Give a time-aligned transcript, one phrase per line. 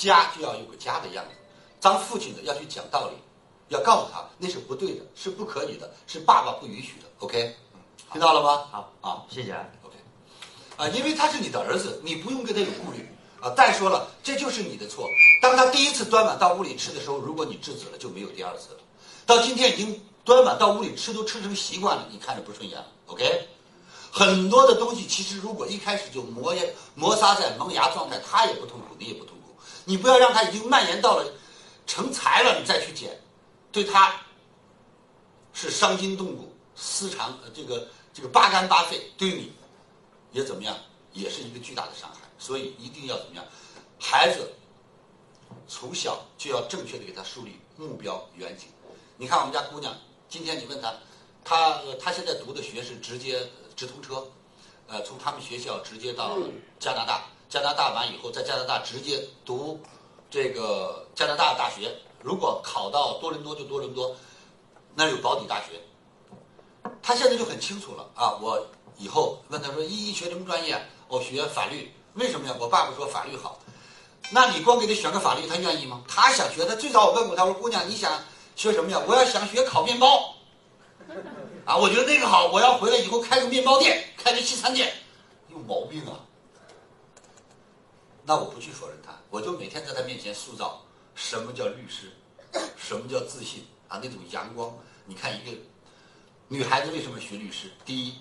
[0.00, 1.30] 家就要有个家的样子。
[1.80, 3.16] 当父亲的要去讲道理，
[3.68, 7.06] 要告诉他那是不对的，是不可以的，是爸爸不允许的。
[7.18, 7.54] OK，
[8.12, 8.64] 听到了吗？
[8.70, 9.52] 好，啊谢谢。
[9.82, 9.96] ，OK，
[10.76, 13.06] 啊，因为他是你的儿子，你不用跟他有顾虑
[13.40, 13.50] 啊。
[13.56, 15.06] 再说了，这就是你的错。
[15.42, 18.80] 当他第一次端碗到屋里吃的时候，如果你制止了，就没有第二次了。
[19.26, 22.86] 到今天已经端碗到屋里吃，都吃成习惯了，你看着不顺眼了。
[23.06, 23.48] OK，
[24.10, 26.62] 很多的东西其实如果一开始就磨牙
[26.94, 29.39] 摩擦在萌芽状态，他也不痛苦，你也不痛苦。
[29.90, 31.32] 你不要让他已经蔓延到了
[31.84, 33.20] 成才了，你再去剪，
[33.72, 34.14] 对他
[35.52, 39.52] 是伤筋动骨、私肠呃这个这个八肝八肺，对你
[40.30, 40.78] 也怎么样，
[41.12, 42.20] 也是一个巨大的伤害。
[42.38, 43.44] 所以一定要怎么样，
[43.98, 44.52] 孩子
[45.66, 48.68] 从小就要正确的给他树立目标远景。
[49.16, 49.92] 你看我们家姑娘，
[50.28, 50.94] 今天你问她，
[51.44, 54.24] 她呃她现在读的学是直接直通车，
[54.86, 56.38] 呃，从他们学校直接到
[56.78, 59.80] 加拿大，加拿大完以后在加拿大直接读
[60.30, 61.92] 这个加拿大大学。
[62.22, 64.14] 如果考到多伦多就多伦多，
[64.94, 65.80] 那有保底大学。
[67.02, 68.38] 他现在就很清楚了啊！
[68.40, 68.64] 我
[68.96, 70.80] 以后问他说：“一一学什么专业？
[71.08, 71.92] 我学法律。
[72.14, 72.54] 为什么呀？
[72.60, 73.58] 我爸爸说法律好。
[74.30, 76.04] 那你光给他选个法律，他愿意吗？
[76.06, 76.64] 他想学。
[76.64, 78.12] 他最早我问过他，我说：“姑娘，你想
[78.54, 80.34] 学什么呀？”我要想学烤面包。
[81.64, 84.92] 啊，我觉得那个好，我要回来以后开个面包店，开个西餐店，
[85.48, 86.20] 有毛病啊！
[88.30, 90.86] 那我不去否认他，我就每天在他面前塑造
[91.16, 92.12] 什么叫律师，
[92.76, 94.72] 什么叫自信啊，那种阳光。
[95.04, 95.50] 你看一个
[96.46, 97.68] 女孩子为什么学律师？
[97.84, 98.14] 第一，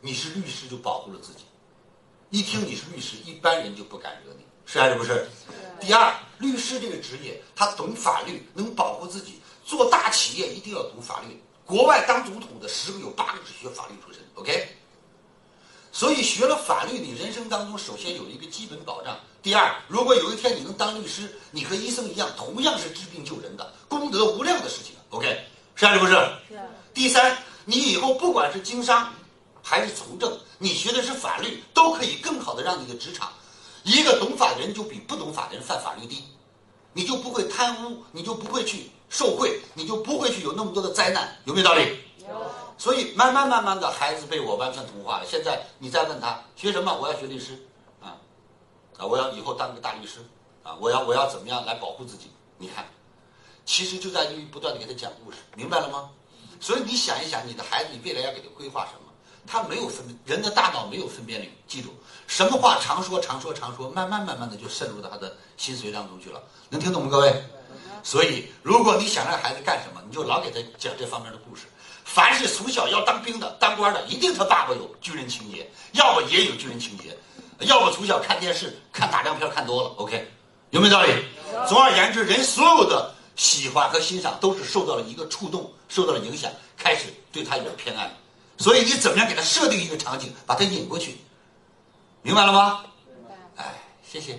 [0.00, 1.44] 你是律师就保护了自己，
[2.30, 5.24] 一听你是律师，一般人就不敢惹你，是还是不是？
[5.80, 9.40] 第二，律师这个职业，他懂法律，能保护自己。
[9.64, 11.40] 做大企业一定要懂法律。
[11.64, 14.76] 国外当总统的十个有八个是学法律出身，OK？
[15.94, 19.16] 所以学了法律，你人生当中首先有一个基本保障。
[19.40, 25.38] 第二，如果有一天你能当律师，你和医生一样，同样是治病救人的，功德无量的事情，OK？
[25.76, 26.14] 是还是不是？
[26.48, 26.58] 是
[26.92, 29.08] 第三，你以后不管是经商
[29.62, 33.32] 还是从政，你学的是法律，都可以更好的让你的职场，
[33.84, 36.24] 一个懂法的人就比不懂法的人犯法律低，
[36.92, 42.00] 你就不会贪污，你就不会去受贿，你就不会去有那么多的灾难，有没有道理？
[42.18, 42.34] 有
[42.76, 45.26] 所以慢慢慢慢的，孩子被我完全同化了。
[45.26, 47.58] 现在你再问他学什么，我要学律师，
[48.02, 48.16] 啊，
[48.98, 50.18] 啊，我要以后当个大律师，
[50.62, 52.30] 啊，我要我要怎么样来保护自己？
[52.58, 52.84] 你看，
[53.64, 56.10] 其实就在于不断的给他讲故事，明白了吗？
[56.60, 59.00] 所以你想一想，你的孩子，你未来要给他规划什么？
[59.46, 61.52] 他没有分，人的大脑没有分辨率。
[61.68, 61.94] 记住，
[62.26, 66.42] 什么话常说常说常说，慢慢慢慢的就渗入到他的心髓当中去了。
[66.70, 67.44] 能听懂吗，各位？
[68.02, 71.66] 所以，如果你想让孩子干什么，你就老给他讲这方面的故事。
[72.04, 77.16] 凡是从小要当兵的、当官的，一定他爸爸有军人情节，要么也有军人情节，
[77.60, 79.88] 要么从小看电视、看打仗片看多了。
[79.96, 80.30] OK，
[80.70, 81.12] 有没有道理？
[81.66, 88.10] 总而言之，人所有的喜欢和欣赏都是受到了一个触动，受到了影响，开始对他有了偏爱。
[88.58, 91.16] 所以你怎么样给他设定一个场景，把他引过去，
[92.22, 92.84] 明白了吗？
[93.06, 93.34] 明白。
[93.64, 93.74] 哎，
[94.06, 94.38] 谢谢。